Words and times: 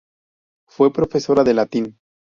Fue 0.67 0.91
profesora 0.91 1.43
de 1.43 1.53
latín. 1.53 1.99